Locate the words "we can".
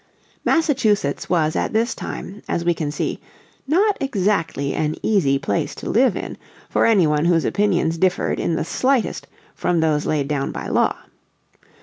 2.65-2.89